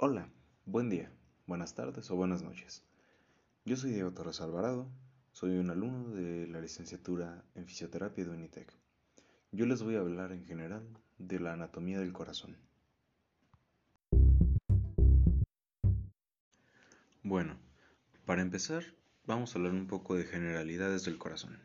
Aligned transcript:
Hola, 0.00 0.28
buen 0.64 0.88
día, 0.88 1.10
buenas 1.46 1.74
tardes 1.74 2.08
o 2.12 2.14
buenas 2.14 2.42
noches. 2.42 2.84
Yo 3.64 3.76
soy 3.76 3.90
Diego 3.90 4.12
Torres 4.12 4.40
Alvarado, 4.40 4.86
soy 5.32 5.58
un 5.58 5.70
alumno 5.70 6.14
de 6.14 6.46
la 6.46 6.60
licenciatura 6.60 7.44
en 7.56 7.66
fisioterapia 7.66 8.24
de 8.24 8.30
Unitec. 8.30 8.72
Yo 9.50 9.66
les 9.66 9.82
voy 9.82 9.96
a 9.96 10.00
hablar 10.00 10.30
en 10.30 10.44
general 10.44 10.86
de 11.18 11.40
la 11.40 11.54
anatomía 11.54 11.98
del 11.98 12.12
corazón. 12.12 12.67
Bueno, 17.28 17.58
para 18.24 18.40
empezar, 18.40 18.84
vamos 19.26 19.54
a 19.54 19.58
hablar 19.58 19.74
un 19.74 19.86
poco 19.86 20.14
de 20.14 20.24
generalidades 20.24 21.04
del 21.04 21.18
corazón. 21.18 21.58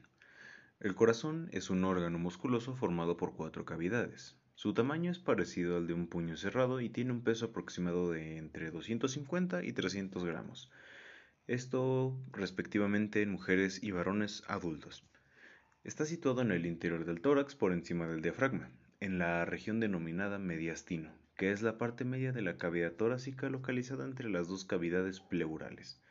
El 0.81 0.93
corazón 0.93 1.47
es 1.53 1.69
un 1.69 1.85
órgano 1.85 2.19
musculoso 2.19 2.75
formado 2.75 3.15
por 3.15 3.33
cuatro 3.33 3.63
cavidades, 3.63 4.35
su 4.55 4.73
tamaño 4.73 5.09
es 5.09 5.19
parecido 5.19 5.77
al 5.77 5.87
de 5.87 5.93
un 5.93 6.07
puño 6.07 6.35
cerrado 6.35 6.81
y 6.81 6.89
tiene 6.89 7.13
un 7.13 7.23
peso 7.23 7.45
aproximado 7.45 8.11
de 8.11 8.39
entre 8.39 8.71
250 8.71 9.63
y 9.63 9.71
300 9.71 10.25
gramos. 10.25 10.69
Esto 11.47 12.13
respectivamente 12.33 13.21
en 13.21 13.31
mujeres 13.31 13.81
y 13.81 13.91
varones 13.91 14.43
adultos. 14.49 15.05
Está 15.85 16.05
situado 16.05 16.41
en 16.41 16.51
el 16.51 16.65
interior 16.65 17.05
del 17.05 17.21
tórax 17.21 17.55
por 17.55 17.71
encima 17.71 18.05
del 18.05 18.21
diafragma, 18.21 18.69
en 18.99 19.17
la 19.17 19.45
región 19.45 19.79
denominada 19.79 20.39
mediastino, 20.39 21.09
que 21.35 21.51
es 21.51 21.61
la 21.61 21.77
parte 21.77 22.05
media 22.05 22.31
de 22.31 22.41
la 22.41 22.57
cavidad 22.57 22.93
torácica 22.93 23.49
localizada 23.49 24.05
entre 24.05 24.29
las 24.29 24.47
dos 24.47 24.65
cavidades 24.65 25.19
pleurales. 25.19 26.01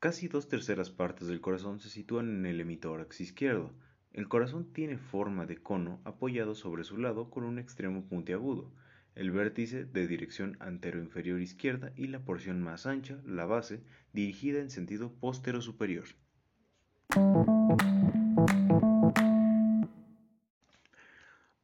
Casi 0.00 0.28
dos 0.28 0.48
terceras 0.48 0.90
partes 0.90 1.28
del 1.28 1.40
corazón 1.40 1.80
se 1.80 1.90
sitúan 1.90 2.28
en 2.28 2.46
el 2.46 2.60
hemitórax 2.60 3.20
izquierdo, 3.20 3.72
el 4.12 4.26
corazón 4.26 4.72
tiene 4.72 4.98
forma 4.98 5.46
de 5.46 5.58
cono 5.58 6.00
apoyado 6.04 6.54
sobre 6.54 6.84
su 6.84 6.96
lado 6.96 7.30
con 7.30 7.44
un 7.44 7.58
extremo 7.58 8.04
puntiagudo, 8.06 8.72
el 9.14 9.30
vértice 9.30 9.84
de 9.84 10.06
dirección 10.06 10.56
antero-inferior 10.60 11.40
izquierda 11.40 11.92
y 11.96 12.06
la 12.06 12.24
porción 12.24 12.62
más 12.62 12.86
ancha, 12.86 13.20
la 13.24 13.44
base, 13.44 13.82
dirigida 14.12 14.60
en 14.60 14.70
sentido 14.70 15.12
postero-superior. 15.12 16.06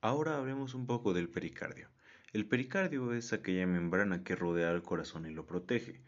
Ahora 0.00 0.36
hablemos 0.36 0.74
un 0.74 0.86
poco 0.86 1.14
del 1.14 1.30
pericardio. 1.30 1.88
El 2.34 2.46
pericardio 2.46 3.12
es 3.12 3.32
aquella 3.32 3.64
membrana 3.64 4.24
que 4.24 4.34
rodea 4.34 4.70
al 4.70 4.82
corazón 4.82 5.24
y 5.24 5.32
lo 5.32 5.46
protege. 5.46 6.00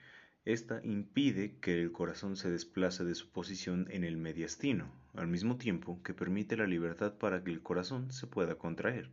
Esta 0.44 0.80
impide 0.82 1.54
que 1.60 1.80
el 1.80 1.92
corazón 1.92 2.36
se 2.36 2.50
desplace 2.50 3.04
de 3.04 3.14
su 3.14 3.30
posición 3.30 3.86
en 3.92 4.02
el 4.02 4.16
mediastino, 4.16 4.90
al 5.14 5.28
mismo 5.28 5.56
tiempo 5.56 6.02
que 6.02 6.14
permite 6.14 6.56
la 6.56 6.66
libertad 6.66 7.14
para 7.14 7.44
que 7.44 7.52
el 7.52 7.62
corazón 7.62 8.10
se 8.10 8.26
pueda 8.26 8.56
contraer. 8.56 9.08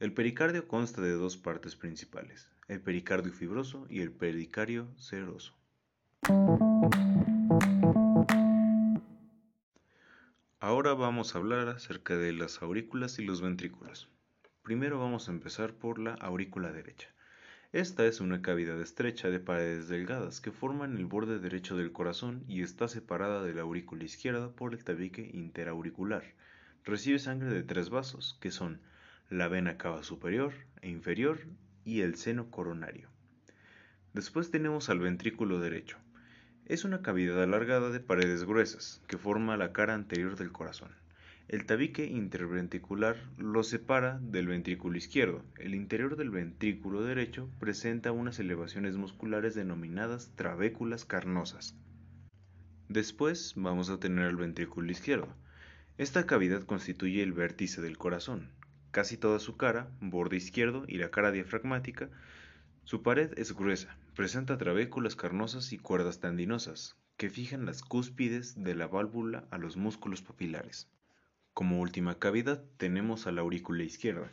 El 0.00 0.12
pericardio 0.12 0.66
consta 0.66 1.00
de 1.00 1.12
dos 1.12 1.36
partes 1.36 1.76
principales, 1.76 2.50
el 2.66 2.80
pericardio 2.80 3.32
fibroso 3.32 3.86
y 3.88 4.00
el 4.00 4.10
pericardio 4.10 4.88
seroso. 4.96 5.54
Ahora 10.58 10.94
vamos 10.94 11.32
a 11.32 11.38
hablar 11.38 11.68
acerca 11.68 12.16
de 12.16 12.32
las 12.32 12.60
aurículas 12.60 13.20
y 13.20 13.24
los 13.24 13.40
ventrículos. 13.40 14.08
Primero 14.62 14.98
vamos 14.98 15.28
a 15.28 15.32
empezar 15.32 15.72
por 15.72 15.98
la 15.98 16.12
aurícula 16.14 16.70
derecha. 16.70 17.08
Esta 17.72 18.04
es 18.04 18.20
una 18.20 18.42
cavidad 18.42 18.78
estrecha 18.80 19.30
de 19.30 19.40
paredes 19.40 19.88
delgadas 19.88 20.42
que 20.42 20.52
forman 20.52 20.96
el 20.98 21.06
borde 21.06 21.38
derecho 21.38 21.78
del 21.78 21.92
corazón 21.92 22.44
y 22.46 22.62
está 22.62 22.86
separada 22.86 23.42
de 23.42 23.54
la 23.54 23.62
aurícula 23.62 24.04
izquierda 24.04 24.52
por 24.52 24.74
el 24.74 24.84
tabique 24.84 25.30
interauricular. 25.32 26.24
Recibe 26.84 27.18
sangre 27.18 27.48
de 27.48 27.62
tres 27.62 27.88
vasos, 27.88 28.36
que 28.40 28.50
son 28.50 28.80
la 29.30 29.48
vena 29.48 29.78
cava 29.78 30.02
superior 30.02 30.52
e 30.82 30.90
inferior 30.90 31.38
y 31.84 32.02
el 32.02 32.16
seno 32.16 32.50
coronario. 32.50 33.08
Después 34.12 34.50
tenemos 34.50 34.90
al 34.90 34.98
ventrículo 34.98 35.58
derecho. 35.58 35.96
Es 36.66 36.84
una 36.84 37.00
cavidad 37.00 37.42
alargada 37.42 37.90
de 37.90 38.00
paredes 38.00 38.44
gruesas 38.44 39.00
que 39.06 39.16
forma 39.16 39.56
la 39.56 39.72
cara 39.72 39.94
anterior 39.94 40.36
del 40.36 40.52
corazón. 40.52 40.99
El 41.50 41.66
tabique 41.66 42.04
interventricular 42.06 43.16
lo 43.36 43.64
separa 43.64 44.20
del 44.22 44.46
ventrículo 44.46 44.96
izquierdo. 44.96 45.42
El 45.58 45.74
interior 45.74 46.14
del 46.14 46.30
ventrículo 46.30 47.02
derecho 47.02 47.50
presenta 47.58 48.12
unas 48.12 48.38
elevaciones 48.38 48.96
musculares 48.96 49.56
denominadas 49.56 50.30
trabéculas 50.36 51.04
carnosas. 51.04 51.74
Después 52.88 53.54
vamos 53.56 53.90
a 53.90 53.98
tener 53.98 54.26
el 54.26 54.36
ventrículo 54.36 54.92
izquierdo. 54.92 55.26
Esta 55.98 56.24
cavidad 56.24 56.62
constituye 56.62 57.20
el 57.20 57.32
vértice 57.32 57.82
del 57.82 57.98
corazón. 57.98 58.52
Casi 58.92 59.16
toda 59.16 59.40
su 59.40 59.56
cara, 59.56 59.90
borde 60.00 60.36
izquierdo 60.36 60.84
y 60.86 60.98
la 60.98 61.10
cara 61.10 61.32
diafragmática, 61.32 62.10
su 62.84 63.02
pared 63.02 63.36
es 63.36 63.56
gruesa, 63.56 63.98
presenta 64.14 64.56
trabéculas 64.56 65.16
carnosas 65.16 65.72
y 65.72 65.78
cuerdas 65.78 66.20
tendinosas, 66.20 66.96
que 67.16 67.28
fijan 67.28 67.66
las 67.66 67.82
cúspides 67.82 68.54
de 68.62 68.76
la 68.76 68.86
válvula 68.86 69.48
a 69.50 69.58
los 69.58 69.76
músculos 69.76 70.22
papilares. 70.22 70.88
Como 71.52 71.80
última 71.80 72.18
cavidad 72.18 72.62
tenemos 72.76 73.26
a 73.26 73.32
la 73.32 73.40
aurícula 73.40 73.82
izquierda, 73.82 74.30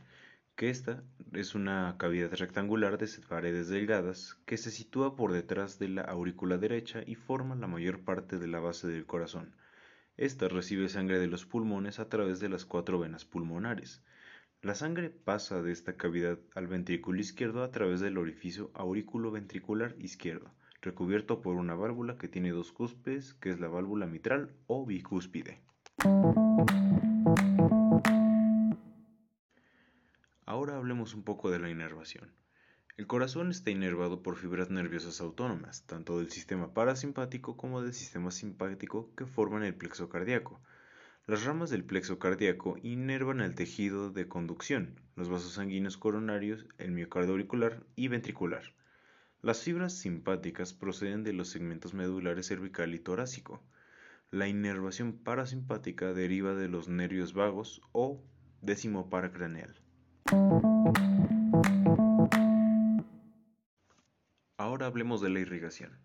que 0.55 0.69
esta 0.69 1.03
es 1.33 1.55
una 1.55 1.95
cavidad 1.97 2.33
rectangular 2.33 2.97
de 2.97 3.07
paredes 3.27 3.69
delgadas 3.69 4.37
que 4.45 4.57
se 4.57 4.71
sitúa 4.71 5.15
por 5.15 5.33
detrás 5.33 5.77
de 5.79 5.89
la 5.89 6.03
aurícula 6.03 6.57
derecha 6.57 7.01
y 7.05 7.15
forma 7.15 7.55
la 7.55 7.67
mayor 7.67 8.01
parte 8.01 8.39
de 8.39 8.47
la 8.47 8.59
base 8.59 8.87
del 8.87 9.05
corazón. 9.05 9.55
Esta 10.15 10.47
recibe 10.47 10.89
sangre 10.89 11.19
de 11.19 11.27
los 11.27 11.45
pulmones 11.45 11.99
a 11.99 12.09
través 12.09 12.39
de 12.39 12.49
las 12.49 12.65
cuatro 12.65 12.99
venas 12.99 13.25
pulmonares. 13.25 14.01
La 14.61 14.73
sangre 14.73 15.09
pasa 15.09 15.61
de 15.61 15.71
esta 15.71 15.97
cavidad 15.97 16.39
al 16.55 16.67
ventrículo 16.67 17.19
izquierdo 17.19 17.63
a 17.63 17.71
través 17.71 17.99
del 17.99 18.17
orificio 18.17 18.71
aurículo-ventricular 18.73 19.95
izquierdo, 19.99 20.51
recubierto 20.81 21.41
por 21.41 21.55
una 21.55 21.75
válvula 21.75 22.17
que 22.17 22.27
tiene 22.27 22.49
dos 22.49 22.71
cúspides, 22.71 23.35
que 23.35 23.49
es 23.51 23.59
la 23.59 23.67
válvula 23.67 24.07
mitral 24.07 24.55
o 24.65 24.85
bicúspide. 24.85 25.61
Un 31.13 31.23
poco 31.23 31.49
de 31.51 31.59
la 31.59 31.69
inervación. 31.69 32.31
El 32.97 33.05
corazón 33.05 33.51
está 33.51 33.69
inervado 33.69 34.23
por 34.23 34.37
fibras 34.37 34.71
nerviosas 34.71 35.21
autónomas, 35.21 35.85
tanto 35.85 36.17
del 36.17 36.31
sistema 36.31 36.73
parasimpático 36.73 37.55
como 37.55 37.83
del 37.83 37.93
sistema 37.93 38.31
simpático 38.31 39.13
que 39.15 39.27
forman 39.27 39.63
el 39.63 39.75
plexo 39.75 40.09
cardíaco. 40.09 40.59
Las 41.27 41.43
ramas 41.43 41.69
del 41.69 41.83
plexo 41.83 42.17
cardíaco 42.17 42.75
inervan 42.81 43.41
el 43.41 43.53
tejido 43.53 44.09
de 44.09 44.27
conducción, 44.27 44.99
los 45.15 45.29
vasos 45.29 45.53
sanguíneos 45.53 45.95
coronarios, 45.95 46.65
el 46.79 46.91
miocardio 46.91 47.33
auricular 47.33 47.83
y 47.95 48.07
ventricular. 48.07 48.63
Las 49.43 49.61
fibras 49.61 49.93
simpáticas 49.93 50.73
proceden 50.73 51.23
de 51.23 51.33
los 51.33 51.49
segmentos 51.49 51.93
medulares 51.93 52.47
cervical 52.47 52.95
y 52.95 52.99
torácico. 52.99 53.61
La 54.31 54.47
inervación 54.47 55.13
parasimpática 55.13 56.13
deriva 56.13 56.55
de 56.55 56.67
los 56.67 56.87
nervios 56.87 57.33
vagos 57.33 57.81
o 57.91 58.23
décimo 58.63 59.09
paracraneal. 59.11 59.79
Ahora 64.57 64.87
hablemos 64.87 65.21
de 65.21 65.29
la 65.29 65.39
irrigación. 65.39 65.97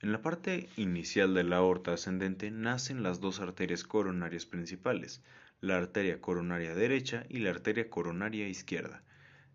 En 0.00 0.10
la 0.10 0.20
parte 0.20 0.68
inicial 0.76 1.32
de 1.34 1.44
la 1.44 1.58
aorta 1.58 1.92
ascendente 1.92 2.50
nacen 2.50 3.04
las 3.04 3.20
dos 3.20 3.38
arterias 3.38 3.84
coronarias 3.84 4.46
principales, 4.46 5.22
la 5.60 5.76
arteria 5.76 6.20
coronaria 6.20 6.74
derecha 6.74 7.24
y 7.28 7.38
la 7.38 7.50
arteria 7.50 7.88
coronaria 7.88 8.48
izquierda. 8.48 9.04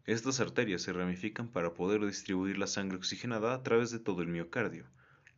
Estas 0.05 0.39
arterias 0.39 0.83
se 0.83 0.93
ramifican 0.93 1.49
para 1.49 1.73
poder 1.73 2.05
distribuir 2.05 2.57
la 2.57 2.67
sangre 2.67 2.97
oxigenada 2.97 3.53
a 3.53 3.61
través 3.61 3.91
de 3.91 3.99
todo 3.99 4.21
el 4.21 4.29
miocardio. 4.29 4.85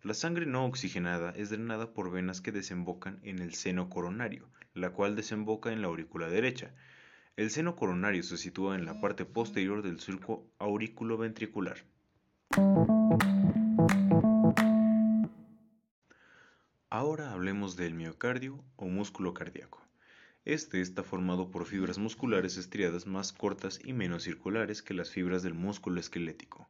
La 0.04 0.14
sangre 0.14 0.46
no 0.46 0.66
oxigenada 0.66 1.32
es 1.32 1.50
drenada 1.50 1.92
por 1.92 2.12
venas 2.12 2.40
que 2.40 2.52
desembocan 2.52 3.20
en 3.24 3.40
el 3.40 3.56
seno 3.56 3.90
coronario, 3.90 4.48
la 4.76 4.92
cual 4.92 5.16
desemboca 5.16 5.74
en 5.74 5.82
la 5.82 5.88
aurícula 5.88 6.30
derecha. 6.30 6.72
El 7.36 7.50
seno 7.50 7.76
coronario 7.76 8.24
se 8.24 8.38
sitúa 8.38 8.76
en 8.76 8.86
la 8.86 9.00
parte 9.00 9.26
posterior 9.26 9.82
del 9.82 10.00
surco 10.00 10.46
auriculoventricular. 10.60 11.86
Ahora 16.90 17.32
hablemos 17.32 17.76
del 17.76 17.94
miocardio 17.94 18.64
o 18.76 18.86
músculo 18.88 19.34
cardíaco. 19.34 19.82
Este 20.46 20.82
está 20.82 21.04
formado 21.04 21.52
por 21.52 21.66
fibras 21.66 21.98
musculares 21.98 22.58
estriadas 22.58 23.06
más 23.06 23.32
cortas 23.32 23.80
y 23.84 23.94
menos 23.94 24.24
circulares 24.24 24.82
que 24.82 24.94
las 24.94 25.10
fibras 25.10 25.44
del 25.44 25.54
músculo 25.54 26.00
esquelético 26.00 26.68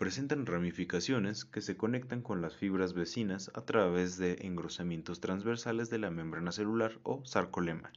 presentan 0.00 0.46
ramificaciones 0.46 1.44
que 1.44 1.60
se 1.60 1.76
conectan 1.76 2.22
con 2.22 2.40
las 2.40 2.56
fibras 2.56 2.94
vecinas 2.94 3.50
a 3.52 3.66
través 3.66 4.16
de 4.16 4.46
engrosamientos 4.46 5.20
transversales 5.20 5.90
de 5.90 5.98
la 5.98 6.10
membrana 6.10 6.52
celular 6.52 6.98
o 7.02 7.22
sarcolema, 7.26 7.92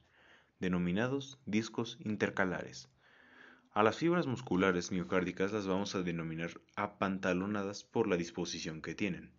denominados 0.63 1.37
discos 1.45 1.97
intercalares. 1.99 2.89
A 3.73 3.83
las 3.83 3.97
fibras 3.97 4.27
musculares 4.27 4.91
miocárdicas 4.91 5.51
las 5.51 5.67
vamos 5.67 5.93
a 5.93 6.03
denominar 6.03 6.61
apantalonadas 6.77 7.83
por 7.83 8.07
la 8.07 8.15
disposición 8.15 8.81
que 8.81 8.95
tienen. 8.95 9.33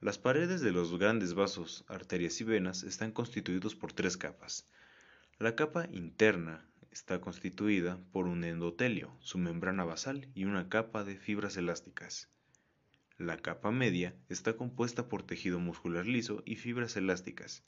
Las 0.00 0.16
paredes 0.16 0.60
de 0.60 0.70
los 0.70 0.96
grandes 0.96 1.34
vasos, 1.34 1.84
arterias 1.88 2.40
y 2.40 2.44
venas 2.44 2.84
están 2.84 3.10
constituidos 3.10 3.74
por 3.74 3.92
tres 3.92 4.16
capas. 4.16 4.68
La 5.40 5.56
capa 5.56 5.88
interna 5.90 6.64
está 6.92 7.20
constituida 7.20 7.98
por 8.12 8.28
un 8.28 8.44
endotelio, 8.44 9.16
su 9.18 9.38
membrana 9.38 9.84
basal 9.84 10.28
y 10.32 10.44
una 10.44 10.68
capa 10.68 11.02
de 11.02 11.16
fibras 11.16 11.56
elásticas. 11.56 12.28
La 13.16 13.36
capa 13.36 13.72
media 13.72 14.14
está 14.28 14.56
compuesta 14.56 15.08
por 15.08 15.24
tejido 15.24 15.58
muscular 15.58 16.06
liso 16.06 16.44
y 16.46 16.54
fibras 16.54 16.96
elásticas. 16.96 17.64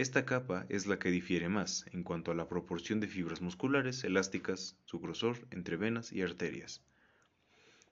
Esta 0.00 0.24
capa 0.24 0.64
es 0.70 0.86
la 0.86 0.98
que 0.98 1.10
difiere 1.10 1.50
más 1.50 1.84
en 1.92 2.04
cuanto 2.04 2.30
a 2.30 2.34
la 2.34 2.48
proporción 2.48 3.00
de 3.00 3.06
fibras 3.06 3.42
musculares 3.42 4.02
elásticas, 4.02 4.78
su 4.86 4.98
grosor 4.98 5.46
entre 5.50 5.76
venas 5.76 6.10
y 6.10 6.22
arterias. 6.22 6.82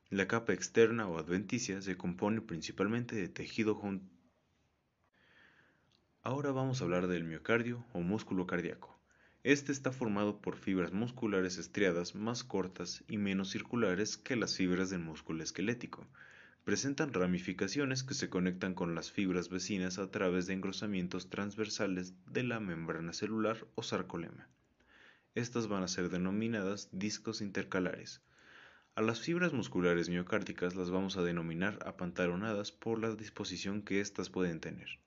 La 0.08 0.26
capa 0.26 0.54
externa 0.54 1.06
o 1.06 1.18
adventicia 1.18 1.82
se 1.82 1.98
compone 1.98 2.40
principalmente 2.40 3.14
de 3.14 3.28
tejido 3.28 3.78
Ahora 6.22 6.50
vamos 6.50 6.80
a 6.80 6.84
hablar 6.84 7.08
del 7.08 7.24
miocardio 7.24 7.84
o 7.92 8.00
músculo 8.00 8.46
cardíaco. 8.46 8.98
Este 9.42 9.70
está 9.70 9.92
formado 9.92 10.40
por 10.40 10.56
fibras 10.56 10.94
musculares 10.94 11.58
estriadas 11.58 12.14
más 12.14 12.42
cortas 12.42 13.04
y 13.06 13.18
menos 13.18 13.50
circulares 13.50 14.16
que 14.16 14.34
las 14.34 14.56
fibras 14.56 14.88
del 14.88 15.00
músculo 15.00 15.42
esquelético. 15.42 16.06
Presentan 16.68 17.14
ramificaciones 17.14 18.04
que 18.04 18.12
se 18.12 18.28
conectan 18.28 18.74
con 18.74 18.94
las 18.94 19.10
fibras 19.10 19.48
vecinas 19.48 19.98
a 19.98 20.10
través 20.10 20.46
de 20.46 20.52
engrosamientos 20.52 21.30
transversales 21.30 22.12
de 22.26 22.42
la 22.42 22.60
membrana 22.60 23.14
celular 23.14 23.66
o 23.74 23.82
sarcolema. 23.82 24.50
Estas 25.34 25.66
van 25.66 25.82
a 25.82 25.88
ser 25.88 26.10
denominadas 26.10 26.90
discos 26.92 27.40
intercalares. 27.40 28.20
A 28.96 29.00
las 29.00 29.18
fibras 29.18 29.54
musculares 29.54 30.10
miocárdicas 30.10 30.74
las 30.74 30.90
vamos 30.90 31.16
a 31.16 31.22
denominar 31.22 31.78
apantaronadas 31.86 32.70
por 32.70 33.00
la 33.00 33.14
disposición 33.14 33.80
que 33.80 34.02
éstas 34.02 34.28
pueden 34.28 34.60
tener. 34.60 34.98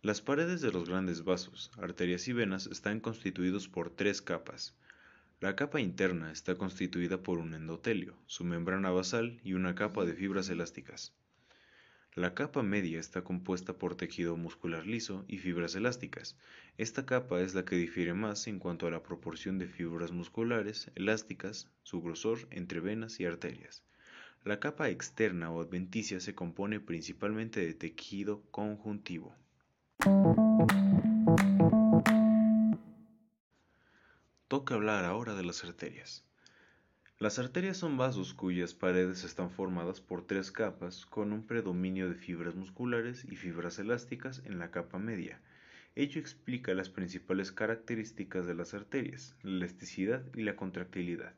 Las 0.00 0.22
paredes 0.22 0.62
de 0.62 0.72
los 0.72 0.88
grandes 0.88 1.24
vasos, 1.24 1.72
arterias 1.76 2.26
y 2.26 2.32
venas 2.32 2.68
están 2.68 3.00
constituidos 3.00 3.68
por 3.68 3.90
tres 3.90 4.22
capas. 4.22 4.74
La 5.40 5.56
capa 5.56 5.80
interna 5.80 6.30
está 6.30 6.56
constituida 6.56 7.22
por 7.22 7.38
un 7.38 7.54
endotelio, 7.54 8.14
su 8.26 8.44
membrana 8.44 8.90
basal 8.90 9.40
y 9.42 9.54
una 9.54 9.74
capa 9.74 10.04
de 10.04 10.12
fibras 10.12 10.50
elásticas. 10.50 11.14
La 12.14 12.34
capa 12.34 12.62
media 12.62 13.00
está 13.00 13.24
compuesta 13.24 13.72
por 13.72 13.94
tejido 13.94 14.36
muscular 14.36 14.86
liso 14.86 15.24
y 15.28 15.38
fibras 15.38 15.74
elásticas. 15.76 16.36
Esta 16.76 17.06
capa 17.06 17.40
es 17.40 17.54
la 17.54 17.64
que 17.64 17.76
difiere 17.76 18.12
más 18.12 18.48
en 18.48 18.58
cuanto 18.58 18.86
a 18.86 18.90
la 18.90 19.02
proporción 19.02 19.58
de 19.58 19.66
fibras 19.66 20.12
musculares 20.12 20.90
elásticas, 20.94 21.70
su 21.84 22.02
grosor 22.02 22.46
entre 22.50 22.80
venas 22.80 23.18
y 23.18 23.24
arterias. 23.24 23.82
La 24.44 24.60
capa 24.60 24.90
externa 24.90 25.50
o 25.50 25.62
adventicia 25.62 26.20
se 26.20 26.34
compone 26.34 26.80
principalmente 26.80 27.60
de 27.64 27.72
tejido 27.72 28.42
conjuntivo. 28.50 29.34
Toca 34.50 34.74
hablar 34.74 35.04
ahora 35.04 35.36
de 35.36 35.44
las 35.44 35.62
arterias. 35.62 36.24
Las 37.20 37.38
arterias 37.38 37.76
son 37.76 37.96
vasos 37.96 38.34
cuyas 38.34 38.74
paredes 38.74 39.22
están 39.22 39.48
formadas 39.52 40.00
por 40.00 40.26
tres 40.26 40.50
capas 40.50 41.06
con 41.06 41.32
un 41.32 41.46
predominio 41.46 42.08
de 42.08 42.16
fibras 42.16 42.56
musculares 42.56 43.24
y 43.24 43.36
fibras 43.36 43.78
elásticas 43.78 44.42
en 44.44 44.58
la 44.58 44.72
capa 44.72 44.98
media. 44.98 45.40
Ello 45.94 46.20
explica 46.20 46.74
las 46.74 46.88
principales 46.88 47.52
características 47.52 48.44
de 48.44 48.56
las 48.56 48.74
arterias, 48.74 49.36
la 49.44 49.52
elasticidad 49.52 50.24
y 50.34 50.42
la 50.42 50.56
contractilidad. 50.56 51.32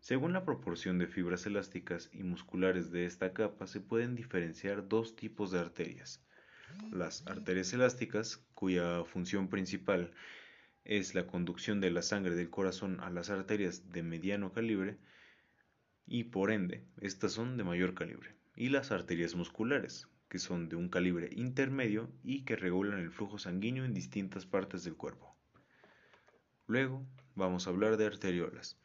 Según 0.00 0.34
la 0.34 0.44
proporción 0.44 0.98
de 0.98 1.06
fibras 1.06 1.46
elásticas 1.46 2.10
y 2.12 2.22
musculares 2.22 2.92
de 2.92 3.06
esta 3.06 3.32
capa 3.32 3.66
se 3.66 3.80
pueden 3.80 4.14
diferenciar 4.14 4.86
dos 4.86 5.16
tipos 5.16 5.52
de 5.52 5.58
arterias. 5.58 6.22
Las 6.90 7.26
arterias 7.26 7.72
elásticas, 7.72 8.44
cuya 8.54 9.04
función 9.04 9.48
principal 9.48 10.12
es 10.84 11.14
la 11.14 11.26
conducción 11.26 11.80
de 11.80 11.90
la 11.90 12.02
sangre 12.02 12.34
del 12.34 12.50
corazón 12.50 13.00
a 13.00 13.10
las 13.10 13.30
arterias 13.30 13.92
de 13.92 14.02
mediano 14.02 14.52
calibre, 14.52 14.98
y 16.06 16.24
por 16.24 16.50
ende, 16.50 16.84
estas 17.00 17.32
son 17.32 17.56
de 17.56 17.64
mayor 17.64 17.94
calibre, 17.94 18.34
y 18.56 18.68
las 18.68 18.90
arterias 18.90 19.34
musculares, 19.34 20.08
que 20.28 20.38
son 20.38 20.68
de 20.68 20.76
un 20.76 20.88
calibre 20.88 21.28
intermedio 21.32 22.10
y 22.24 22.44
que 22.44 22.56
regulan 22.56 22.98
el 22.98 23.10
flujo 23.10 23.38
sanguíneo 23.38 23.84
en 23.84 23.94
distintas 23.94 24.46
partes 24.46 24.82
del 24.82 24.96
cuerpo. 24.96 25.36
Luego 26.66 27.06
vamos 27.34 27.66
a 27.66 27.70
hablar 27.70 27.96
de 27.96 28.06
arteriolas. 28.06 28.78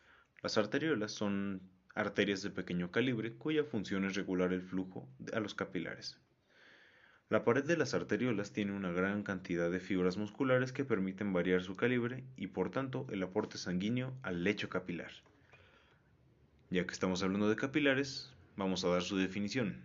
Las 0.43 0.57
arteriolas 0.57 1.13
son 1.13 1.61
arterias 1.95 2.41
de 2.43 2.49
pequeño 2.49 2.91
calibre 2.91 3.33
cuya 3.33 3.63
función 3.63 4.05
es 4.05 4.15
regular 4.15 4.53
el 4.53 4.61
flujo 4.61 5.09
a 5.33 5.39
los 5.39 5.55
capilares. 5.55 6.19
La 7.29 7.43
pared 7.43 7.65
de 7.65 7.75
las 7.75 7.93
arteriolas 7.93 8.53
tiene 8.53 8.71
una 8.71 8.93
gran 8.93 9.21
cantidad 9.21 9.69
de 9.69 9.81
fibras 9.81 10.15
musculares 10.15 10.71
que 10.71 10.85
permiten 10.85 11.33
variar 11.33 11.61
su 11.61 11.75
calibre 11.75 12.23
y 12.37 12.47
por 12.47 12.71
tanto 12.71 13.05
el 13.09 13.21
aporte 13.21 13.57
sanguíneo 13.57 14.13
al 14.23 14.45
lecho 14.45 14.69
capilar. 14.69 15.11
Ya 16.69 16.85
que 16.85 16.93
estamos 16.93 17.23
hablando 17.23 17.49
de 17.49 17.57
capilares, 17.57 18.31
vamos 18.55 18.85
a 18.85 18.89
dar 18.89 19.01
su 19.01 19.17
definición. 19.17 19.75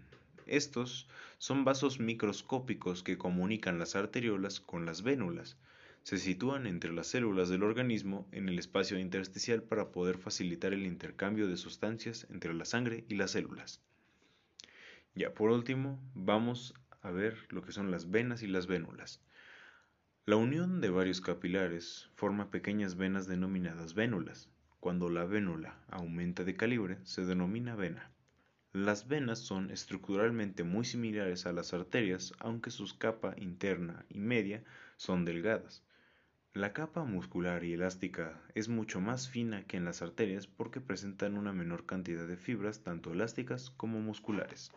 Estos 0.47 1.09
son 1.39 1.65
vasos 1.65 1.99
microscópicos 1.99 3.03
que 3.03 3.19
comunican 3.19 3.81
las 3.81 3.97
arteriolas 3.97 4.61
con 4.61 4.87
las 4.87 5.03
vénulas. 5.03 5.57
Se 6.05 6.19
sitúan 6.19 6.69
entre 6.69 6.93
las 6.93 7.09
células 7.09 7.49
del 7.49 7.65
organismo 7.65 8.25
en 8.31 8.49
el 8.49 8.61
espacio 8.61 9.01
intersticial 9.01 9.65
para 9.65 9.91
poder 9.91 10.17
facilitar 10.17 10.73
el 10.73 10.87
intercambio 10.87 11.49
de 11.49 11.57
sustancias 11.57 12.25
entre 12.31 12.55
la 12.55 12.65
sangre 12.65 13.05
y 13.09 13.17
las 13.17 13.33
células. 13.33 13.81
Ya 15.17 15.35
por 15.35 15.51
último, 15.51 16.01
vamos 16.15 16.75
a 17.03 17.11
ver 17.11 17.37
lo 17.51 17.63
que 17.63 17.73
son 17.73 17.91
las 17.91 18.11
venas 18.11 18.43
y 18.43 18.47
las 18.47 18.67
vénulas. 18.67 19.21
La 20.25 20.37
unión 20.37 20.81
de 20.81 20.89
varios 20.89 21.21
capilares 21.21 22.09
forma 22.15 22.51
pequeñas 22.51 22.97
venas 22.97 23.27
denominadas 23.27 23.95
vénulas. 23.95 24.49
Cuando 24.79 25.09
la 25.09 25.25
vénula 25.25 25.85
aumenta 25.89 26.45
de 26.45 26.57
calibre, 26.57 26.99
se 27.03 27.25
denomina 27.25 27.75
vena. 27.75 28.11
Las 28.73 29.07
venas 29.09 29.41
son 29.41 29.71
estructuralmente 29.71 30.65
muy 30.65 30.85
similares 30.85 31.45
a 31.45 31.53
las 31.53 31.75
arterias, 31.75 32.33
aunque 32.39 32.71
sus 32.71 32.95
capa 32.95 33.35
interna 33.37 34.07
y 34.09 34.19
media 34.19 34.65
son 34.97 35.25
delgadas. 35.25 35.85
La 36.55 36.73
capa 36.73 37.05
muscular 37.05 37.65
y 37.65 37.73
elástica 37.73 38.41
es 38.55 38.69
mucho 38.69 39.01
más 39.01 39.29
fina 39.29 39.65
que 39.65 39.77
en 39.77 39.85
las 39.85 40.03
arterias 40.03 40.47
porque 40.47 40.81
presentan 40.81 41.37
una 41.37 41.53
menor 41.53 41.85
cantidad 41.85 42.27
de 42.27 42.37
fibras 42.37 42.83
tanto 42.83 43.13
elásticas 43.13 43.71
como 43.71 44.01
musculares. 44.01 44.73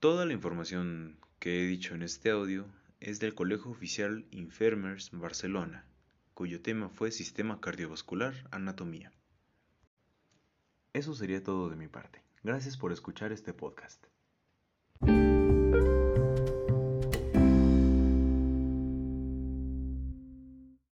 Toda 0.00 0.24
la 0.24 0.32
información 0.32 1.18
que 1.38 1.60
he 1.60 1.66
dicho 1.66 1.94
en 1.94 2.02
este 2.02 2.30
audio 2.30 2.66
es 3.00 3.20
del 3.20 3.34
Colegio 3.34 3.70
Oficial 3.70 4.24
Infermers 4.30 5.10
Barcelona, 5.12 5.84
cuyo 6.32 6.62
tema 6.62 6.88
fue 6.88 7.10
Sistema 7.10 7.60
Cardiovascular 7.60 8.34
Anatomía. 8.50 9.12
Eso 10.94 11.14
sería 11.14 11.42
todo 11.42 11.68
de 11.68 11.76
mi 11.76 11.88
parte. 11.88 12.22
Gracias 12.42 12.78
por 12.78 12.92
escuchar 12.92 13.30
este 13.32 13.52
podcast. 13.52 14.06